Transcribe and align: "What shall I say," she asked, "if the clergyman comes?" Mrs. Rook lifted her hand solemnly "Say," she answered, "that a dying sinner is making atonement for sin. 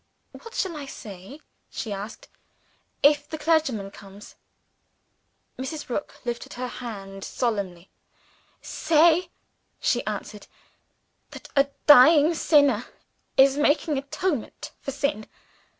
"What 0.31 0.55
shall 0.55 0.75
I 0.75 0.87
say," 0.87 1.41
she 1.69 1.93
asked, 1.93 2.27
"if 3.03 3.29
the 3.29 3.37
clergyman 3.37 3.91
comes?" 3.91 4.33
Mrs. 5.59 5.89
Rook 5.89 6.21
lifted 6.25 6.53
her 6.53 6.67
hand 6.69 7.23
solemnly 7.23 7.87
"Say," 8.63 9.29
she 9.79 10.03
answered, 10.07 10.47
"that 11.29 11.49
a 11.55 11.67
dying 11.85 12.33
sinner 12.33 12.87
is 13.37 13.57
making 13.59 13.95
atonement 13.99 14.71
for 14.81 14.89
sin. 14.89 15.27